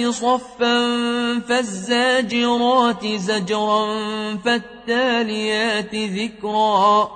صفا 0.00 0.78
فالزاجرات 1.48 3.06
زجرا 3.06 3.86
فالتاليات 4.36 5.94
ذكرا. 5.94 7.08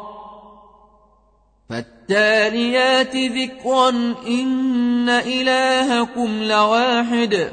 فالتاليات 1.71 3.17
ذكرا 3.17 3.89
إن 4.27 5.09
إلهكم 5.09 6.43
لواحد. 6.43 7.53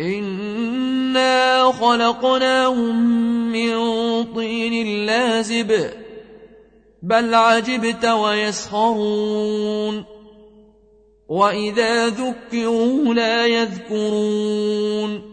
إنا 0.00 1.72
خلقناهم 1.72 3.12
من 3.52 3.74
طين 4.34 5.06
لازب 5.06 5.90
بل 7.02 7.34
عجبت 7.34 8.04
ويسخرون 8.04 10.04
وإذا 11.28 12.08
ذكروا 12.08 13.14
لا 13.14 13.46
يذكرون 13.46 15.30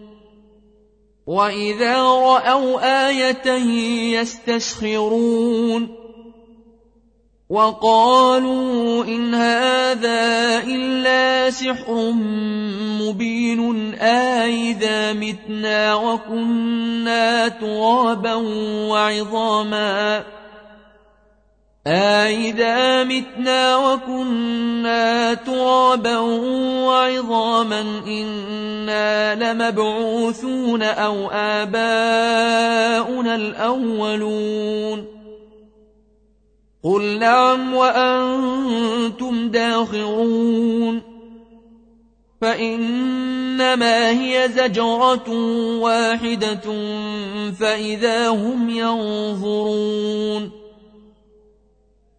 وإذا 1.27 2.03
رأوا 2.03 3.09
آية 3.09 3.51
يستسخرون 4.19 5.96
وقالوا 7.49 9.03
إن 9.03 9.33
هذا 9.33 10.63
إلا 10.67 11.51
سحر 11.51 12.11
مبين 13.01 13.93
آئذا 13.95 15.13
متنا 15.13 15.95
وكنا 15.95 17.47
ترابا 17.47 18.33
وعظاما. 18.91 20.23
آئذا 21.87 23.03
متنا 23.03 23.77
وكنا 23.77 25.33
ترابا 25.33 26.17
وعظاما 26.83 27.81
إنا 28.07 29.35
لمبعوثون 29.35 30.83
أو 30.83 31.31
آباؤنا 31.31 33.35
الأولون. 33.35 35.16
قل 36.87 37.19
نعم 37.19 37.73
وأنتم 37.73 39.49
داخرون 39.49 41.01
فإنما 42.41 44.09
هي 44.09 44.49
زجرة 44.49 45.29
واحدة 45.79 46.61
فإذا 47.59 48.29
هم 48.29 48.69
ينظرون 48.69 50.51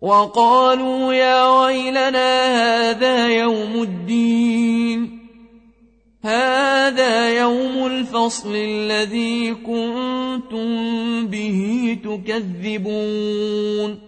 وقالوا 0.01 1.15
يا 1.15 1.61
ويلنا 1.61 2.91
هذا 2.91 3.29
يوم 3.29 3.83
الدين 3.83 5.19
هذا 6.25 7.39
يوم 7.39 7.87
الفصل 7.87 8.55
الذي 8.55 9.55
كنتم 9.55 11.27
به 11.27 11.99
تكذبون 12.05 14.08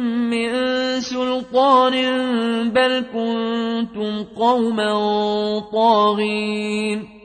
من 0.31 0.49
سلطان 1.01 1.95
بل 2.69 3.05
كنتم 3.13 4.23
قوما 4.23 4.89
طاغين 5.73 7.21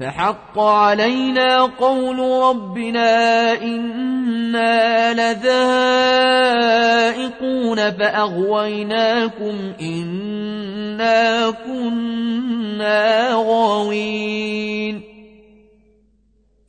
فحق 0.00 0.58
علينا 0.58 1.60
قول 1.62 2.18
ربنا 2.18 3.52
إنا 3.62 5.12
لذائقون 7.12 7.90
فأغويناكم 7.90 9.72
إنا 9.80 11.50
كنا 11.50 13.28
غاوين 13.32 15.13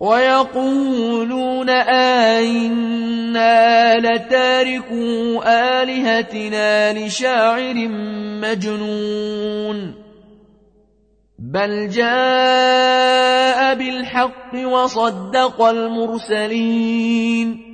ويقولون 0.00 1.70
آئنا 2.40 3.96
لتاركوا 3.96 5.42
آلهتنا 5.82 6.92
لشاعر 6.92 7.88
مجنون 8.42 9.94
بل 11.38 11.88
جاء 11.88 13.74
بالحق 13.74 14.54
وصدق 14.54 15.62
المرسلين 15.62 17.66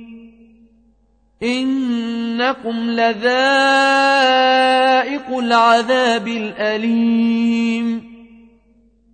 إنكم 1.43 2.89
لذائق 2.89 3.23
العذاب 5.37 6.27
الأليم 6.27 8.12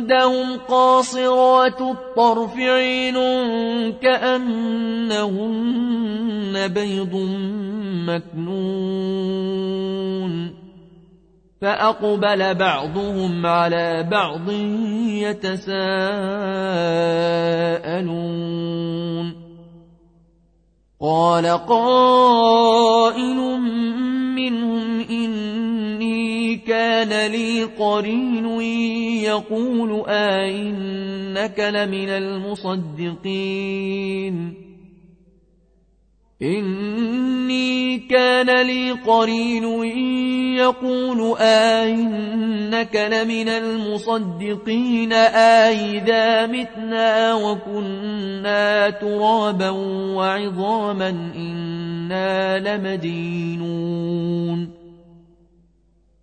وعندهم 0.00 0.58
قاصرات 0.68 1.80
الطرف 1.80 2.56
عين 2.56 3.14
كأنهن 3.92 5.18
بيض 6.68 7.16
مكنون. 8.08 9.50
فأقبل 11.60 12.54
بعضهم 12.54 13.46
على 13.46 14.08
بعض 14.10 14.50
يتساءلون. 15.20 15.90
قال 21.00 21.46
قائل 21.46 23.36
منهم 24.36 25.00
إني 25.00 25.59
كان 26.56 27.30
لي 27.30 27.64
قرين 27.64 28.46
يقول 29.22 30.04
أئنك 30.08 31.60
لمن 31.60 32.08
المصدقين. 32.08 33.74
إني 36.42 37.98
كان 37.98 38.66
لي 38.66 38.90
قرين 38.90 39.64
يقول 40.56 41.36
أئنك 41.38 42.96
لمن 42.96 43.48
المصدقين. 43.48 45.12
أئذا 45.12 46.46
متنا 46.46 47.34
وكنا 47.34 48.90
ترابا 48.90 49.70
وعظاما 50.16 51.08
إنا 51.36 52.58
لمدينون. 52.58 54.79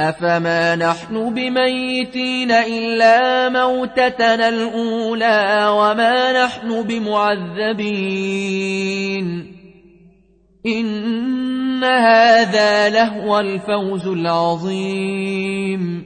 أفما 0.00 0.76
نحن 0.76 1.34
بميتين 1.34 2.50
إلا 2.50 3.48
موتتنا 3.48 4.48
الأولى 4.48 5.68
وما 5.70 6.44
نحن 6.44 6.82
بمعذبين. 6.82 7.96
إن 10.66 11.84
هذا 11.84 12.88
لهو 12.88 13.40
الفوز 13.40 14.06
العظيم. 14.06 16.04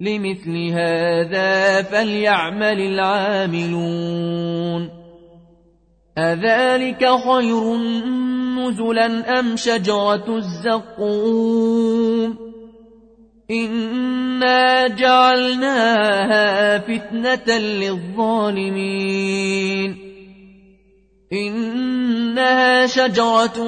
لمثل 0.00 0.72
هذا 0.72 1.82
فليعمل 1.82 2.80
العاملون. 2.80 4.90
أذلك 6.18 7.08
خير 7.08 7.76
نزلا 8.56 9.38
أم 9.38 9.56
شجرة 9.56 10.36
الزقوم؟ 10.36 12.45
إنا 13.50 14.88
جعلناها 14.88 16.78
فتنة 16.78 17.58
للظالمين 17.58 19.06
إنها 21.32 22.86
شجرة 22.86 23.58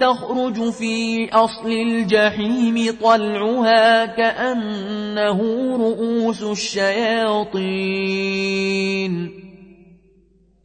تخرج 0.00 0.70
في 0.70 1.28
أصل 1.32 1.70
الجحيم 1.70 2.96
طلعها 3.02 4.06
كأنه 4.06 5.40
رؤوس 5.76 6.42
الشياطين 6.42 7.86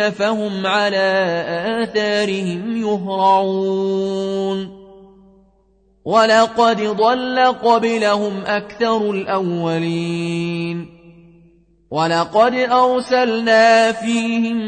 فهم 0.00 0.66
على 0.66 1.44
آثارهم 1.82 2.76
يهرعون. 2.76 4.68
ولقد 6.04 6.80
ضل 6.80 7.38
قبلهم 7.38 8.42
أكثر 8.46 9.10
الأولين. 9.10 10.86
ولقد 11.90 12.54
أرسلنا 12.54 13.92
فيهم 13.92 14.58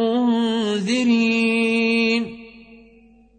منذرين. 0.00 2.38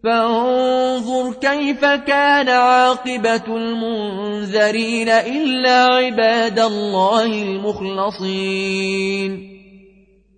فانظر 0.03 1.33
كيف 1.33 1.85
كان 1.85 2.49
عاقبة 2.49 3.43
المنذرين 3.47 5.09
إلا 5.09 5.83
عباد 5.83 6.59
الله 6.59 7.25
المخلصين. 7.25 9.53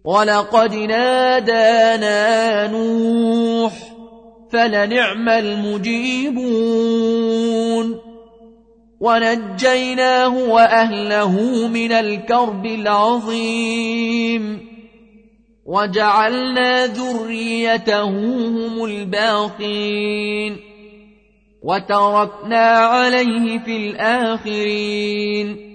ولقد 0.05 0.75
نادانا 0.75 2.67
نوح 2.67 3.73
فلنعم 4.51 5.29
المجيبون 5.29 6.45
ونجيناه 8.99 10.37
وأهله 10.37 11.67
من 11.67 11.91
الكرب 11.91 12.65
العظيم 12.65 14.65
وجعلنا 15.65 16.87
ذريته 16.87 18.03
هم 18.03 18.85
الباقين 18.85 20.57
وتركنا 21.63 22.67
عليه 22.67 23.59
في 23.59 23.77
الآخرين 23.77 25.74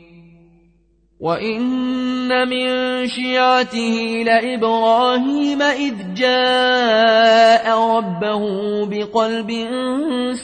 وإن 1.21 2.49
من 2.49 2.67
شيعته 3.07 4.23
لإبراهيم 4.25 5.61
إذ 5.61 5.93
جاء 6.13 7.79
ربه 7.97 8.45
بقلب 8.85 9.51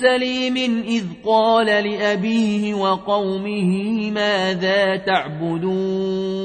سليم 0.02 0.84
إذ 0.88 1.04
قال 1.26 1.66
لأبيه 1.66 2.74
وقومه 2.74 4.12
ماذا 4.12 4.96
تعبدون 4.96 6.38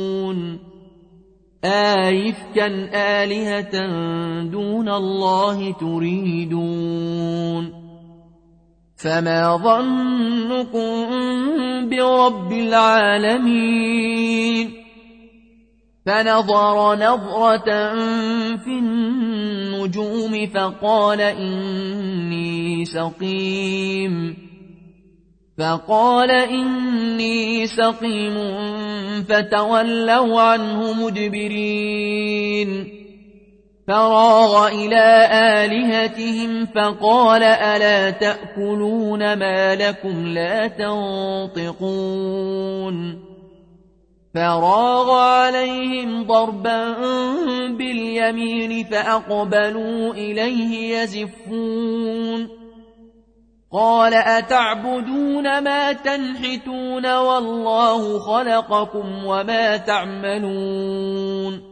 آيفكا 1.65 2.67
آلهة 2.95 3.87
دون 4.43 4.89
الله 4.89 5.73
تريدون 5.73 7.23
فما 9.03 9.57
ظنكم 9.57 11.09
برب 11.89 12.53
العالمين 12.53 14.03
فنظر 16.07 16.95
نظرة 16.95 17.95
في 18.57 18.79
النجوم 18.79 20.47
فقال 20.47 21.21
إني 21.21 22.85
سقيم 22.85 24.37
فقال 25.59 26.31
إني 26.31 27.67
سقيم 27.67 28.35
فتولوا 29.29 30.41
عنه 30.41 30.93
مدبرين 30.93 33.02
فراغ 33.89 34.69
إلى 34.69 35.29
آلهتهم 35.33 36.67
فقال 36.67 37.43
ألا 37.43 38.11
تأكلون 38.11 39.33
ما 39.33 39.75
لكم 39.75 40.27
لا 40.27 40.67
تنطقون 40.67 42.13
فراغ 44.35 45.11
عليهم 45.11 46.27
ضربا 46.27 46.95
باليمين 47.69 48.85
فأقبلوا 48.85 50.15
إليه 50.15 50.99
يزفون 50.99 52.49
قال 53.73 54.15
أتعبدون 54.15 55.59
ما 55.65 55.93
تنحتون 55.93 57.17
والله 57.17 58.19
خلقكم 58.19 59.25
وما 59.25 59.77
تعملون 59.77 61.72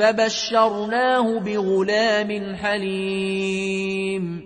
فبشرناه 0.00 1.40
بغلام 1.40 2.56
حليم. 2.56 4.42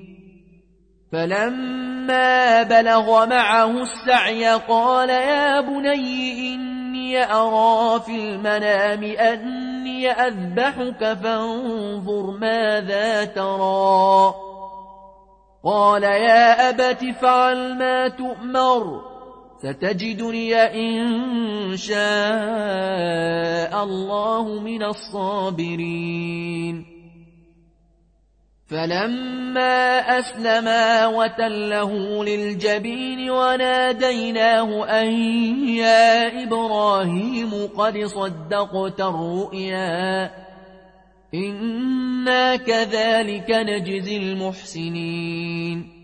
فلما 1.13 2.63
بلغ 2.63 3.27
معه 3.27 3.83
السعي 3.83 4.49
قال 4.49 5.11
يا 5.11 5.61
بني 5.61 6.55
إني 6.55 7.33
أرى 7.33 8.01
في 8.01 8.17
المنام 8.17 9.05
أني 9.05 10.11
أذبحك 10.11 11.13
فانظر 11.23 12.39
ماذا 12.41 13.25
ترى. 13.25 14.35
قال 15.65 16.03
يا 16.03 16.71
أبت 16.71 17.05
فعل 17.23 17.79
ما 17.79 18.09
تؤمر. 18.09 19.14
ستجدني 19.65 20.55
إن 20.55 21.77
شاء 21.77 21.95
الله 23.85 24.61
من 24.61 24.83
الصابرين. 24.83 26.87
فلما 28.67 29.99
أسلما 30.19 31.07
وتله 31.07 32.25
للجبين 32.25 33.31
وناديناه 33.31 35.01
أن 35.01 35.13
يا 35.69 36.43
إبراهيم 36.43 37.69
قد 37.77 38.05
صدقت 38.05 39.01
الرؤيا 39.01 40.31
إنا 41.35 42.57
كذلك 42.57 43.51
نجزي 43.51 44.17
المحسنين. 44.17 46.04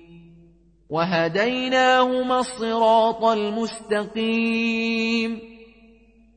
وهديناهما 0.91 2.39
الصراط 2.39 3.23
المستقيم 3.23 4.71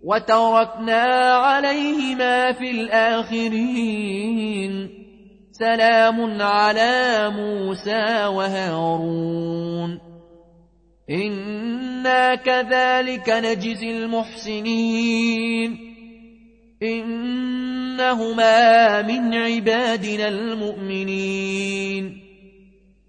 وتركنا 0.05 1.03
عليهما 1.35 2.53
في 2.53 2.71
الآخرين 2.71 4.25
سلام 5.53 6.43
على 6.43 7.31
موسى 7.37 8.25
وهارون. 8.27 10.01
إنا 11.11 12.35
كذلك 12.35 13.31
نجزي 13.31 13.91
المحسنين. 13.91 15.79
إنهما 16.83 18.53
من 19.03 19.35
عبادنا 19.35 20.29
المؤمنين. 20.29 22.24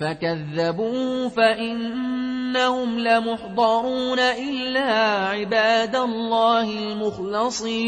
فكذبوا 0.00 1.28
فإن 1.28 2.10
إنهم 2.50 2.98
لمحضرون 2.98 4.18
إلا 4.18 4.92
عباد 5.28 5.96
الله 5.96 6.92
المخلصين. 6.92 7.80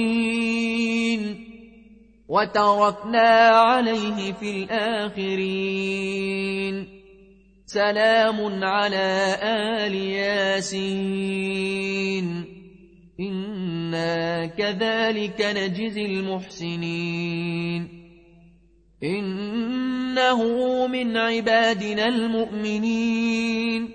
وتركنا 2.28 3.48
عليه 3.48 4.32
في 4.32 4.50
الآخرين. 4.50 5.82
سلام 7.66 8.64
على 8.64 9.36
آل 9.42 9.94
ياسين. 9.94 11.34
إنا 13.20 14.46
كذلك 14.46 15.40
نجزي 15.40 16.06
المحسنين. 16.06 18.01
إنه 19.04 20.42
من 20.86 21.16
عبادنا 21.16 22.08
المؤمنين. 22.08 23.90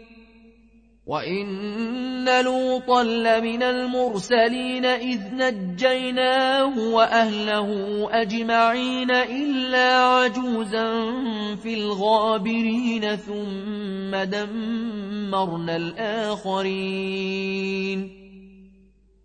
وإن 1.07 2.43
لوطا 2.43 3.03
لمن 3.03 3.63
المرسلين 3.63 4.85
إذ 4.85 5.19
نجيناه 5.33 6.79
وأهله 6.79 7.69
أجمعين 8.11 9.11
إلا 9.11 10.03
عجوزا 10.03 11.11
في 11.55 11.73
الغابرين 11.73 13.15
ثم 13.15 14.15
دمرنا 14.15 15.75
الآخرين. 15.75 17.17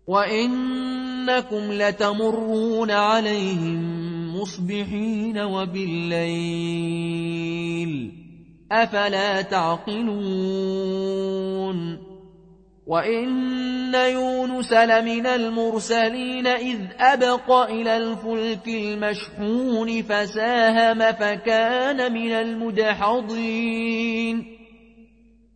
وإنكم 0.07 1.71
لتمرون 1.71 2.91
عليهم 2.91 4.12
مصبحين 4.43 5.37
وبالليل 5.39 6.23
أفلا 8.71 9.41
تعقلون 9.41 10.13
وإن 12.87 13.95
يونس 13.95 14.73
لمن 14.73 15.27
المرسلين 15.27 16.47
إذ 16.47 16.79
أبق 16.99 17.51
إلى 17.51 17.97
الفلك 17.97 18.67
المشحون 18.67 20.01
فساهم 20.01 20.99
فكان 20.99 22.13
من 22.13 22.31
المدحضين 22.31 23.73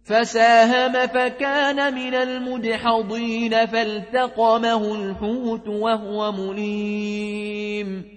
فساهم 0.06 1.08
فكان 1.08 1.94
من 1.96 2.14
المدحضين 2.14 3.66
فالتقمه 3.66 4.96
الحوت 4.96 5.68
وهو 5.68 6.32
مليم 6.32 8.17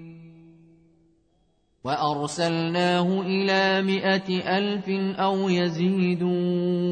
وأرسلناه 1.83 3.21
إلى 3.21 3.81
مائة 3.81 4.57
ألف 4.57 4.89
أو 5.19 5.49
يزيدون. 5.49 6.91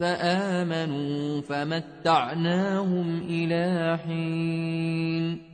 فآمنوا 0.00 1.40
فمتعناهم 1.40 3.20
إلى 3.28 3.98
حين. 4.06 5.48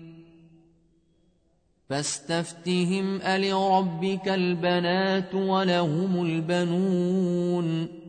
فاستفتهم 1.91 3.21
ألربك 3.21 4.29
البنات 4.29 5.35
ولهم 5.35 6.27
البنون. 6.27 8.04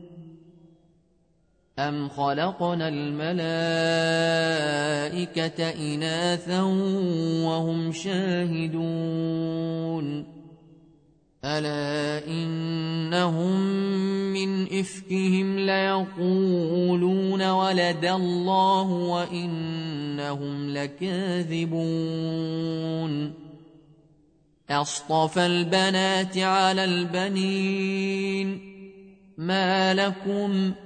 أم 1.78 2.08
خلقنا 2.08 2.88
الملائكة 2.88 3.60
إناثا 5.94 6.62
وهم 7.42 7.92
شاهدون 7.92 9.46
ألا 11.44 12.26
إنهم 12.26 13.60
من 14.32 14.78
إفكهم 14.78 15.58
ليقولون 15.58 17.50
ولد 17.50 18.04
الله 18.04 18.90
وإنهم 18.90 20.70
لكاذبون 20.70 21.86
أصطفى 24.70 25.46
البنات 25.46 26.38
على 26.38 26.84
البنين 26.84 28.60
ما 29.38 29.94
لكم؟ 29.94 30.72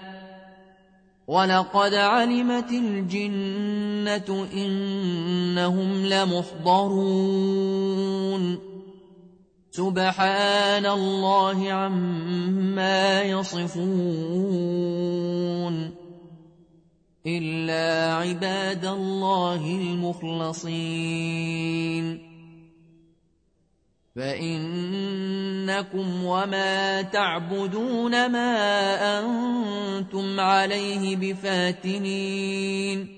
ولقد 1.31 1.93
علمت 1.93 2.71
الجنة 2.71 4.47
إنهم 4.53 6.05
لمحضرون 6.05 7.51
سبحان 9.71 10.85
الله 10.85 11.71
عما 11.71 13.21
يصفون 13.23 13.71
إلا 17.25 18.13
عباد 18.13 18.85
الله 18.85 19.65
المخلصين 19.65 20.81
فإنكم 24.15 26.07
وما 26.23 27.01
تعبدون 27.01 28.31
ما 28.31 28.53
أنتم 29.19 30.39
عليه 30.39 31.15
بفاتنين 31.15 33.17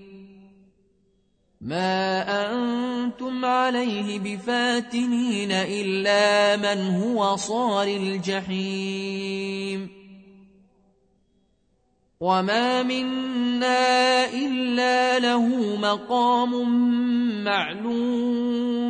ما 1.62 2.22
أنتم 2.52 3.46
عليه 3.46 4.20
بفاتنين 4.20 5.52
إلا 5.52 6.56
من 6.58 6.96
هو 6.96 7.36
صار 7.36 7.88
الجحيم 7.88 9.90
وما 12.20 12.84
منا 12.84 14.26
إلا 14.34 15.20
له 15.20 15.48
مقام 15.76 16.54
معلوم 17.44 18.83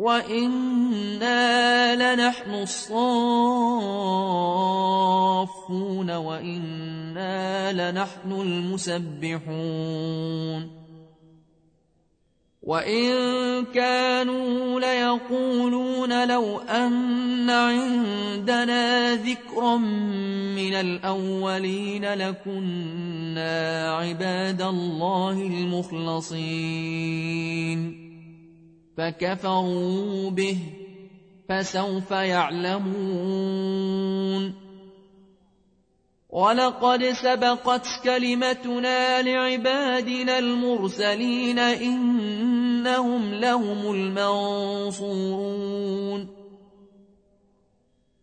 وإنا 0.00 1.94
لنحن 1.94 2.54
الصافون 2.54 3.20
وإنا 6.10 7.72
لنحن 7.72 8.32
المسبحون 8.32 9.60
وإن 12.62 13.10
كانوا 13.74 14.80
ليقولون 14.80 16.28
لو 16.28 16.58
أن 16.58 17.50
عندنا 17.50 19.14
ذكرا 19.14 19.76
من 20.56 20.74
الأولين 20.74 22.14
لكنا 22.14 23.90
عباد 23.94 24.62
الله 24.62 25.32
المخلصين 25.32 26.40
فكفروا 28.96 30.30
به 30.30 30.58
فسوف 31.48 32.10
يعلمون. 32.10 33.90
ولقد 36.30 37.04
سبقت 37.04 37.86
كلمتنا 38.04 39.22
لعبادنا 39.22 40.38
المرسلين 40.38 41.58
إنهم 41.58 43.34
لهم 43.34 43.94
المنصورون. 43.94 46.28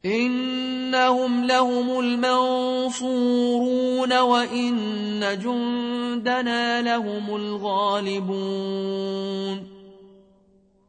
إنهم 0.06 1.46
لهم 1.46 2.00
المنصورون 2.00 4.20
وإن 4.20 5.40
جندنا 5.44 6.82
لهم 6.82 7.36
الغالبون. 7.36 9.77